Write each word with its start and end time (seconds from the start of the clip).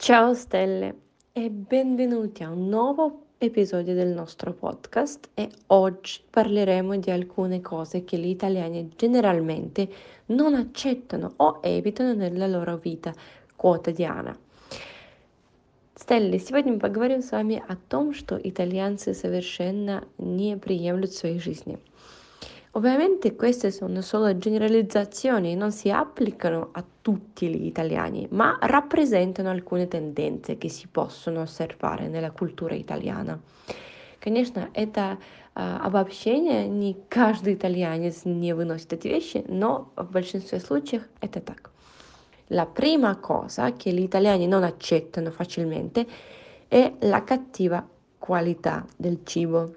Ciao 0.00 0.34
stelle 0.34 0.94
e 1.32 1.50
benvenuti 1.50 2.42
a 2.42 2.50
un 2.50 2.68
nuovo 2.68 3.26
episodio 3.38 3.94
del 3.94 4.08
nostro 4.08 4.52
podcast 4.52 5.30
e 5.34 5.50
oggi 5.68 6.20
parleremo 6.30 6.96
di 6.96 7.10
alcune 7.10 7.60
cose 7.60 8.04
che 8.04 8.16
gli 8.16 8.28
italiani 8.28 8.90
generalmente 8.96 9.88
non 10.26 10.54
accettano 10.54 11.32
o 11.36 11.58
evitano 11.62 12.14
nella 12.14 12.46
loro 12.46 12.76
vita 12.76 13.12
quotidiana. 13.56 14.36
Стелли, 15.94 16.38
сегодня 16.38 16.74
мы 16.74 16.78
поговорим 16.78 17.22
с 17.22 17.32
вами 17.32 17.62
о 17.66 17.74
том, 17.74 18.12
что 18.12 18.38
итальянцы 18.42 19.14
совершенно 19.14 20.06
не 20.18 20.56
приемлют 20.56 21.10
в 21.10 21.16
своей 21.16 21.38
жизни – 21.38 21.89
Ovviamente 22.72 23.34
queste 23.34 23.70
sono 23.70 24.02
solo 24.02 24.36
generalizzazioni, 24.36 25.54
non 25.54 25.72
si 25.72 25.90
applicano 25.90 26.68
a 26.72 26.84
tutti 27.00 27.48
gli 27.48 27.64
italiani, 27.64 28.26
ma 28.30 28.58
rappresentano 28.60 29.48
alcune 29.48 29.88
tendenze 29.88 30.58
che 30.58 30.68
si 30.68 30.86
possono 30.86 31.40
osservare 31.40 32.08
nella 32.08 32.32
cultura 32.32 32.74
italiana. 32.74 33.40
Конечно, 34.18 34.70
это 34.72 35.18
э, 35.54 35.60
обобщение, 35.60 36.66
не 36.68 36.96
каждый 37.08 37.54
итальянец 37.54 38.24
не 38.24 38.54
выносит 38.54 38.92
эти 38.92 39.08
вещи, 39.08 39.44
но 39.46 39.92
в 39.96 40.10
большинстве 40.10 40.58
случаев 40.60 41.02
это 41.20 41.40
так. 41.40 41.70
La 42.48 42.66
prima 42.66 43.16
cosa 43.16 43.72
che 43.72 43.92
gli 43.92 44.02
italiani 44.02 44.46
non 44.46 44.62
accettano 44.62 45.30
facilmente 45.30 46.06
è 46.68 46.92
la 47.00 47.24
cattiva 47.24 47.86
qualità 48.18 48.84
del 48.96 49.20
cibo. 49.24 49.74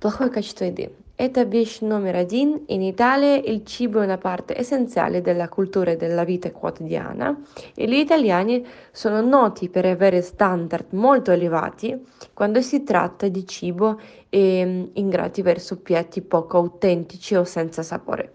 Плохое 0.00 0.30
качество 0.30 0.64
еды. 0.64 0.90
Это 1.18 1.44
вещь 1.44 1.80
номер 1.80 2.16
один. 2.16 2.66
In 2.68 2.82
Italia 2.82 3.36
il 3.36 3.64
cibo 3.64 4.00
è 4.00 4.04
una 4.04 4.18
parte 4.18 4.54
essenziale 4.58 5.22
della 5.22 5.48
cultura 5.48 5.92
e 5.92 5.96
della 5.96 6.24
vita 6.24 6.50
quotidiana 6.50 7.34
e 7.74 7.86
gli 7.86 7.94
italiani 7.94 8.66
sono 8.92 9.22
noti 9.22 9.70
per 9.70 9.86
avere 9.86 10.20
standard 10.20 10.92
molto 10.92 11.30
elevati 11.30 11.98
quando 12.34 12.60
si 12.60 12.82
tratta 12.82 13.28
di 13.28 13.46
cibo 13.46 13.98
e 14.28 14.90
ingrati 14.92 15.40
verso 15.40 15.78
piatti 15.78 16.20
poco 16.20 16.58
autentici 16.58 17.34
o 17.34 17.44
senza 17.44 17.82
sapore. 17.82 18.34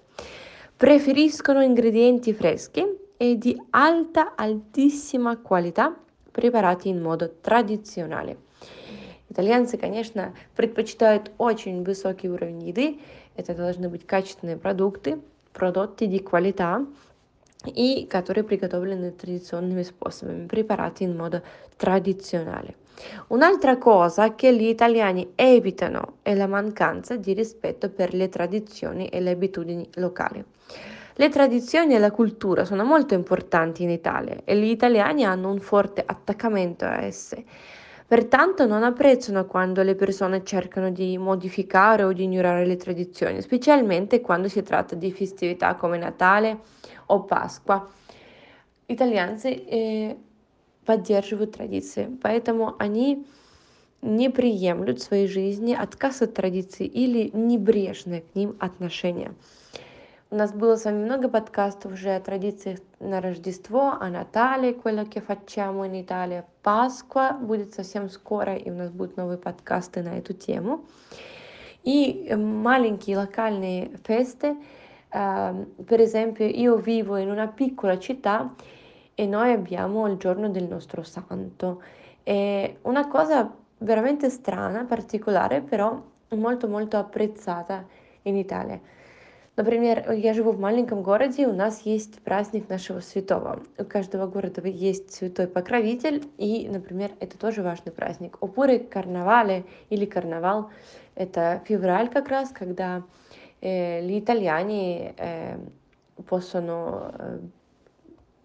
Preferiscono 0.75 1.61
ingredienti 1.61 2.33
freschi 2.33 2.83
e 3.15 3.37
di 3.37 3.55
alta, 3.69 4.33
altissima 4.35 5.37
qualità 5.37 5.95
preparati 6.31 6.89
in 6.89 6.99
modo 6.99 7.35
tradizionale. 7.39 8.37
Итальянцы, 9.35 9.77
конечно, 9.77 10.33
предпочитают 10.55 11.31
очень 11.37 11.83
высокий 11.83 12.29
уровень 12.29 12.67
еды. 12.67 12.99
Это 13.35 13.53
должны 13.55 13.89
быть 13.89 14.05
качественные 14.05 14.57
продукты, 14.57 15.19
продукты 15.53 16.07
di 16.07 16.19
qualità, 16.19 16.85
и 17.65 18.05
которые 18.05 18.43
приготовлены 18.43 19.11
традиционными 19.11 19.83
способами, 19.83 20.47
preparati 20.47 21.03
in 21.03 21.15
modo 21.15 21.41
tradizionale. 21.77 22.75
Un'altra 23.27 23.77
cosa 23.77 24.35
che 24.35 24.55
gli 24.55 24.67
italiani 24.67 25.31
evitano 25.35 26.17
è 26.21 26.35
la 26.35 26.47
mancanza 26.47 27.15
di 27.15 27.33
rispetto 27.33 27.89
per 27.89 28.13
le 28.13 28.29
tradizioni 28.29 29.07
e 29.07 29.19
le 29.21 29.31
abitudini 29.31 29.87
locali. 29.95 30.43
Le 31.15 31.29
tradizioni 31.29 31.95
e 31.95 31.99
la 31.99 32.11
cultura 32.11 32.63
sono 32.63 32.83
molto 32.83 33.13
importanti 33.13 33.83
in 33.83 33.89
Italia 33.89 34.37
e 34.43 34.57
gli 34.57 34.69
italiani 34.69 35.23
hanno 35.25 35.51
un 35.51 35.59
forte 35.59 36.03
attaccamento 36.05 36.85
a 36.85 37.01
esse. 37.01 37.43
Pertanto 38.07 38.65
non 38.65 38.83
apprezzano 38.83 39.45
quando 39.45 39.83
le 39.83 39.95
persone 39.95 40.43
cercano 40.43 40.91
di 40.91 41.17
modificare 41.17 42.03
o 42.03 42.11
di 42.11 42.23
ignorare 42.23 42.65
le 42.65 42.75
tradizioni, 42.75 43.41
specialmente 43.41 44.19
quando 44.19 44.49
si 44.49 44.61
tratta 44.63 44.95
di 44.95 45.11
festività 45.13 45.75
come 45.75 45.97
Natale 45.97 46.59
o 47.05 47.23
Пасха. 47.23 47.87
Итальянцы 48.87 49.53
э, 49.53 50.17
поддерживают 50.83 51.53
традиции, 51.53 52.09
поэтому 52.21 52.75
они 52.79 53.25
не 54.01 54.29
приемлют 54.29 54.99
в 54.99 55.03
своей 55.03 55.27
жизни 55.27 55.73
отказ 55.73 56.21
от 56.21 56.33
традиций 56.33 56.87
или 56.87 57.29
небрежное 57.33 58.21
к 58.21 58.35
ним 58.35 58.55
отношение. 58.59 59.33
У 60.29 60.35
нас 60.35 60.53
было 60.53 60.77
с 60.77 60.85
вами 60.85 61.03
много 61.03 61.27
подкастов 61.27 61.91
уже 61.91 62.15
о 62.15 62.19
традициях 62.21 62.79
на 63.01 63.19
Рождество, 63.19 63.97
о 63.99 64.09
Натале, 64.09 64.73
quello 64.73 65.05
che 65.05 65.19
facciamo 65.19 65.83
in 65.83 65.93
Italia. 65.93 66.45
Пасха 66.63 67.37
будет 67.41 67.73
совсем 67.73 68.09
скоро, 68.09 68.55
и 68.55 68.69
у 68.69 68.73
нас 68.73 68.91
будут 68.91 69.17
новые 69.17 69.37
подкасты 69.37 70.01
на 70.03 70.17
эту 70.17 70.33
тему. 70.33 70.85
И 71.83 72.33
маленькие 72.33 73.17
locali 73.17 73.91
feste, 74.03 74.55
uh, 75.13 75.83
per 75.83 75.99
esempio 75.99 76.45
io 76.45 76.77
vivo 76.77 77.17
in 77.17 77.29
una 77.29 77.47
piccola 77.47 77.99
città 77.99 78.53
e 79.15 79.25
noi 79.25 79.51
abbiamo 79.51 80.07
il 80.07 80.15
giorno 80.17 80.47
del 80.49 80.63
nostro 80.63 81.03
santo. 81.03 81.81
È 82.23 82.77
una 82.83 83.07
cosa 83.07 83.53
veramente 83.79 84.29
strana, 84.29 84.85
particolare, 84.85 85.59
però 85.61 86.01
molto 86.29 86.69
molto 86.69 86.97
apprezzata 86.97 87.85
in 88.23 88.37
Italia. 88.37 88.79
Например, 89.56 90.12
я 90.12 90.34
живу 90.34 90.52
в 90.52 90.60
маленьком 90.60 91.02
городе, 91.02 91.46
у 91.48 91.54
нас 91.54 91.80
есть 91.86 92.20
праздник 92.20 92.68
нашего 92.68 93.00
святого. 93.00 93.62
У 93.78 93.84
каждого 93.84 94.26
города 94.26 94.60
есть 94.68 95.14
святой 95.14 95.46
покровитель, 95.46 96.28
и, 96.36 96.68
например, 96.68 97.12
это 97.20 97.38
тоже 97.38 97.62
важный 97.62 97.90
праздник. 97.90 98.36
Опуры 98.42 98.78
карнавале 98.78 99.64
или 99.88 100.04
карнавал— 100.04 100.70
это 101.14 101.62
февраль 101.66 102.10
как 102.10 102.28
раз, 102.28 102.50
когда 102.50 103.02
э, 103.62 104.06
gli 104.06 104.18
italiani 104.18 105.14
eh, 105.16 105.58
possono 106.26 107.10
eh, 107.18 107.38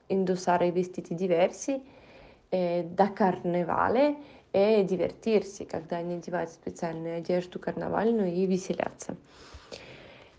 indossare 0.07 0.67
i 0.67 0.72
vestiti 0.72 1.13
diversi 1.13 1.81
e 2.49 2.85
divertirsi, 4.85 5.66
когда 5.66 5.97
они 5.97 6.16
одевают 6.16 6.51
специальную 6.51 7.17
одежду 7.17 7.59
карнавальную 7.59 8.33
и 8.33 8.45
веселятся. 8.45 9.16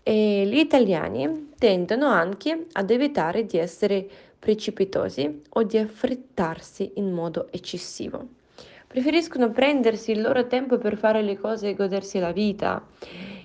E 0.02 0.46
gli 0.46 0.58
italiani 0.58 1.50
tendono 1.58 2.06
anche 2.06 2.66
ad 2.72 2.90
evitare 2.90 3.44
di 3.44 3.58
essere 3.58 4.08
precipitosi 4.38 5.42
o 5.50 5.62
di 5.64 5.76
affrettarsi 5.76 6.92
in 6.94 7.12
modo 7.12 7.48
eccessivo. 7.50 8.26
Preferiscono 8.86 9.50
prendersi 9.50 10.12
il 10.12 10.22
loro 10.22 10.46
tempo 10.46 10.78
per 10.78 10.96
fare 10.96 11.20
le 11.20 11.38
cose 11.38 11.68
e 11.68 11.74
godersi 11.74 12.18
la 12.18 12.32
vita. 12.32 12.82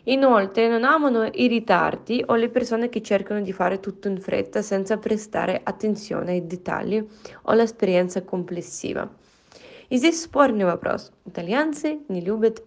Inoltre 0.05 0.67
non 0.69 0.83
amano 0.83 1.25
i 1.25 1.47
ritardi 1.47 2.23
o 2.25 2.35
le 2.35 2.49
persone 2.49 2.87
che 2.89 3.01
cercano 3.01 3.41
di 3.41 3.51
fare 3.51 3.79
tutto 3.79 4.07
in 4.07 4.19
fretta 4.19 4.61
senza 4.61 4.97
prestare 4.97 5.59
attenzione 5.63 6.31
ai 6.31 6.47
dettagli 6.47 6.97
o 6.97 7.51
all'esperienza 7.51 8.21
complessiva. 8.23 9.09
И 9.89 9.97
здесь 9.97 10.23
спорный 10.23 10.65
вопрос. 10.65 11.11
Итальянцы 11.25 11.99
не 12.07 12.21
любят 12.21 12.63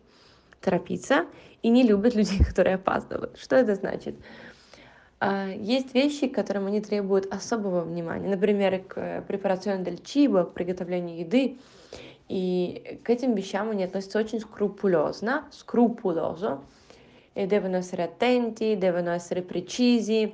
торопиться 0.61 1.27
и 1.62 1.70
не 1.70 1.84
любят 1.84 2.16
людей, 2.16 2.44
которые 2.48 2.76
опаздывают. 2.76 3.38
Что 3.38 3.56
это 3.56 3.76
значит? 3.76 4.16
Есть 5.56 5.94
вещи, 5.94 6.28
к 6.28 6.34
которым 6.34 6.66
они 6.66 6.82
требуют 6.82 7.32
особого 7.32 7.82
внимания, 7.82 8.28
например, 8.28 8.82
к 8.84 9.24
препарациону 9.28 9.84
del 9.84 10.02
cibo, 10.02 10.46
к 10.46 10.54
приготовлению 10.54 11.20
еды, 11.20 11.60
и 12.28 13.00
к 13.04 13.10
этим 13.10 13.36
вещам 13.36 13.70
они 13.70 13.84
относятся 13.84 14.18
очень 14.18 14.40
скрупулезно, 14.40 15.46
скрупулозо, 15.52 16.62
и 17.36 17.46
devono 17.46 17.78
essere 17.78 18.04
attenti, 18.04 18.78
devono 18.78 19.12
essere 19.12 19.42
precisi, 19.42 20.34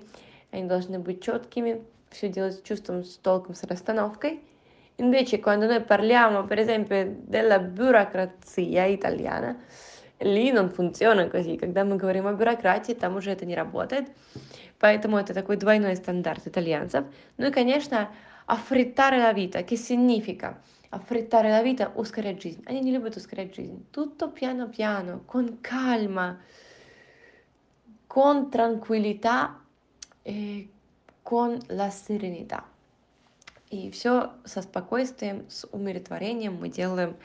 они 0.52 0.68
должны 0.68 1.00
быть 1.00 1.22
четкими, 1.22 1.84
все 2.10 2.30
делать 2.30 2.56
с 2.56 2.62
чувством, 2.62 3.04
с 3.04 3.18
толком, 3.18 3.56
с 3.56 3.64
расстановкой. 3.64 4.42
Invece 4.98 5.40
quando 5.40 5.68
noi 5.68 5.82
parliamo, 5.82 6.46
per 6.46 6.58
esempio, 6.58 7.16
della 7.20 7.60
burocrazia 7.60 8.86
italiana, 8.86 9.58
Ли 10.20 10.52
non 10.52 10.70
функционирует 10.70 11.32
così. 11.32 11.58
Когда 11.58 11.84
мы 11.84 11.98
говорим 11.98 12.28
о 12.28 12.34
бюрократии, 12.34 12.94
там 12.94 13.16
уже 13.16 13.32
это 13.32 13.46
не 13.46 13.56
работает. 13.56 14.10
Поэтому 14.80 15.18
это 15.18 15.34
такой 15.34 15.58
двойной 15.58 15.96
стандарт 15.96 16.48
итальянцев. 16.48 17.06
Ну 17.38 17.48
и, 17.48 17.52
конечно. 17.52 18.10
Che 18.48 19.76
significa? 19.76 20.58
Affrettare 20.90 21.50
la 21.50 21.62
vita, 21.62 21.92
ускорять 21.96 22.42
жизнь. 22.42 22.64
Они 22.66 22.80
не 22.80 22.92
любят 22.92 23.18
ускорять 23.18 23.54
жизнь. 23.54 23.86
Piano 24.34 24.70
piano, 24.70 25.22
con 25.28 25.60
calma, 25.62 26.40
con 28.08 28.50
tranquillità 28.50 29.60
e 30.24 30.70
con 31.24 31.60
la 31.68 31.90
serenità. 31.90 32.64
И 33.70 33.92
все 33.92 34.32
со 34.46 34.62
спокойствием, 34.62 35.46
с 35.50 35.68
умиротворением 35.70 36.56
мы 36.56 36.70
делаем 36.70 37.18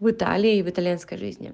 в 0.00 0.08
Италии 0.10 0.56
и 0.56 0.62
в 0.62 0.70
итальянской 0.70 1.18
жизни. 1.18 1.52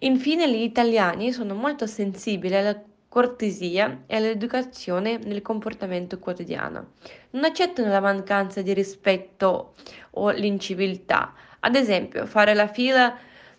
Infine 0.00 0.50
gli 0.50 0.62
italiani 0.62 1.32
sono 1.32 1.54
molto 1.54 1.86
sensibili 1.86 2.54
alla 2.54 2.80
cortesia 3.08 4.02
e 4.06 4.16
all'educazione 4.16 5.18
nel 5.24 5.40
comportamento 5.40 6.18
quotidiano. 6.18 6.92
Non 7.30 7.44
accettano 7.44 7.88
la 7.88 8.00
mancanza 8.00 8.60
di 8.60 8.74
rispetto 8.74 9.74
o 10.10 10.30
l'inciviltà. 10.30 11.32
Ad 11.60 11.76
esempio, 11.76 12.26
fare 12.26 12.52
la 12.52 12.66
fila, 12.66 13.16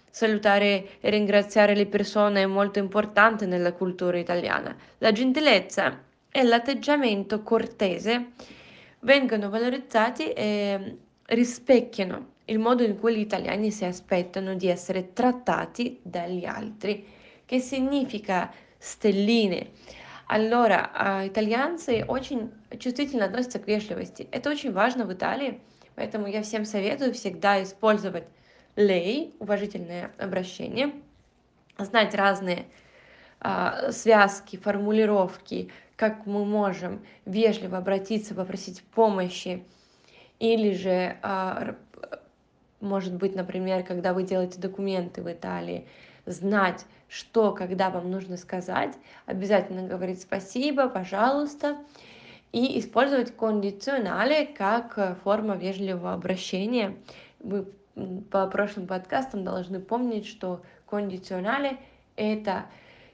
salutare 0.10 1.00
e 1.00 1.10
ringraziare 1.10 1.74
le 1.74 1.88
persone 1.88 2.44
è 2.44 2.46
molto 2.46 2.78
importante 2.78 3.48
nella 3.48 3.74
cultura 3.74 4.20
italiana. 4.20 4.76
La 5.00 5.12
gentilezza 5.12 6.04
e 6.30 6.44
l'atteggiamento 6.44 7.42
cortese 7.42 8.34
vengono 9.00 9.50
valorizzati 9.50 10.32
e 10.34 10.98
rispecchiano 11.26 12.36
il 12.50 12.60
modo 12.60 12.84
in 12.84 13.00
cui 13.00 13.16
gli 13.16 13.22
italiani 13.22 13.72
si 13.72 13.86
aspettano 13.86 14.56
di 14.56 14.68
essere 14.68 15.14
trattati 15.14 16.00
dagli 16.02 16.46
altri, 16.46 17.06
che 17.46 17.60
significa 17.60 18.52
stelline. 18.78 19.72
Allora, 20.30 21.24
итальянцы 21.26 22.04
очень 22.06 22.52
чувствительно 22.80 23.26
относятся 23.26 23.60
к 23.60 23.68
вежливости. 23.68 24.28
Это 24.32 24.50
очень 24.50 24.74
важно 24.74 25.06
в 25.06 25.14
Италии, 25.14 25.62
поэтому 25.96 26.28
я 26.28 26.42
всем 26.42 26.66
советую 26.66 27.14
всегда 27.14 27.64
использовать 27.64 28.26
лей, 28.76 29.34
уважительное 29.40 30.12
обращение, 30.18 30.92
знать 31.78 32.14
разные 32.14 32.66
а, 33.40 33.92
связки, 33.92 34.58
формулировки, 34.58 35.72
как 35.96 36.26
мы 36.26 36.46
можем 36.46 37.04
вежливо 37.26 37.78
обратиться, 37.78 38.36
попросить 38.36 38.84
помощи, 38.84 39.64
или 40.40 40.74
же, 40.74 41.18
а, 41.22 41.76
может 42.80 43.14
быть, 43.14 43.36
например, 43.36 43.84
когда 43.84 44.14
вы 44.14 44.24
делаете 44.24 44.60
документы 44.60 45.22
в 45.22 45.32
Италии, 45.32 45.88
знать, 46.26 46.86
что, 47.08 47.54
когда 47.54 47.90
вам 47.90 48.12
нужно 48.12 48.38
сказать, 48.38 48.94
обязательно 49.26 49.88
говорить 49.88 50.22
спасибо, 50.22 50.90
пожалуйста, 50.90 51.78
и 52.52 52.80
использовать 52.80 53.36
кондиционале 53.36 54.46
как 54.46 55.18
форма 55.24 55.56
вежливого 55.56 56.14
обращения. 56.14 56.96
Вы 57.40 57.68
по 58.30 58.48
прошлым 58.48 58.88
подкастам 58.88 59.44
должны 59.44 59.80
помнить, 59.80 60.28
что 60.28 60.62
кондиционале— 60.88 61.78
это 62.16 62.66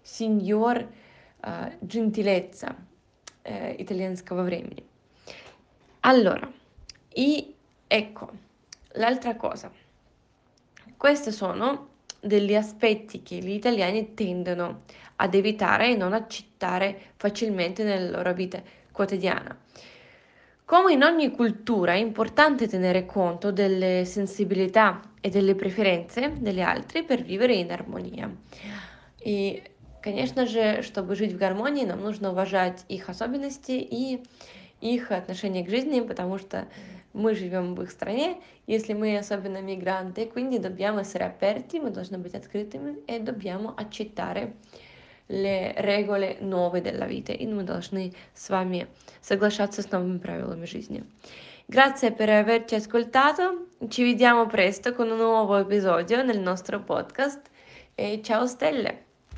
сеньор 0.04 0.86
gentilezza 1.82 2.76
eh, 3.44 3.76
italianского 3.78 4.44
времени. 4.44 4.86
Allora, 6.02 6.50
e 7.12 7.56
ecco, 7.90 8.32
l'altra 8.93 9.37
cosa. 9.37 9.71
Questi 10.97 11.31
sono 11.31 11.89
degli 12.21 12.55
aspetti 12.55 13.23
che 13.23 13.37
gli 13.37 13.51
italiani 13.51 14.15
tendono 14.15 14.83
ad 15.17 15.35
evitare 15.35 15.91
e 15.91 15.97
non 15.97 16.13
accettare 16.13 17.13
facilmente 17.17 17.85
nella 17.85 18.17
loro 18.17 18.33
vita 18.33 18.61
quotidiana. 18.91 19.57
Come 20.65 20.93
in 20.93 21.03
ogni 21.03 21.31
cultura 21.31 21.93
è 21.93 21.97
importante 21.97 22.69
tenere 22.69 23.07
conto 23.07 23.53
delle 23.53 24.05
sensibilità 24.05 25.01
e 25.21 25.31
delle 25.31 25.55
preferenze 25.55 26.35
degli 26.39 26.61
altri 26.61 27.05
per 27.05 27.23
vivere 27.23 27.55
in 27.55 27.71
armonia. 27.71 28.31
И 29.21 29.63
Конечно 30.01 30.47
же, 30.47 30.83
чтобы 30.83 31.17
жить 31.17 31.33
в 31.33 31.39
гармонии, 31.39 31.85
нам 31.85 32.01
нужно 32.01 32.31
уважать 32.31 32.85
их 32.89 33.09
особенности 33.09 33.73
и 33.73 34.23
их 34.81 35.11
отношение 35.11 35.65
к 35.65 35.69
жизни, 35.69 36.01
потому 36.01 36.39
что 36.39 36.69
мы 37.13 37.35
живем 37.35 37.75
в 37.75 37.83
их 37.83 37.91
стране, 37.91 38.41
если 38.67 38.93
мы 38.93 39.17
особенно 39.17 39.61
migranti, 39.61 40.29
quindi 40.29 40.59
dobbiamo 40.59 41.01
essere 41.01 41.25
aperti, 41.25 41.81
мы 41.81 41.91
должны 41.91 42.19
быть 42.19 42.35
открытыми 42.35 43.05
e 43.07 43.21
dobbiamo 43.21 43.75
accettare 43.77 44.55
le 45.29 45.75
regole 45.77 46.39
nuove 46.41 46.81
della 46.81 47.07
vita 47.07 47.33
e 47.33 47.47
мы 47.47 47.63
должны 47.63 48.13
с 48.35 48.49
вами 48.49 48.87
соглашаться 49.21 49.83
с 49.83 49.91
новыми 49.91 50.19
правилами 50.19 50.65
жизни. 50.67 51.05
Grazie 51.67 52.13
per 52.13 52.31
averci 52.31 52.77
ascoltato, 52.77 53.67
ci 53.89 54.03
vediamo 54.03 54.47
presto 54.47 54.95
con 54.95 55.11
un 55.11 55.19
nuovo 55.19 55.57
episodio 55.57 56.23
nel 56.23 56.41
nostro 56.41 56.81
podcast 56.81 57.43
e 57.95 58.21
ciao 58.23 58.47
stelle! 58.47 59.12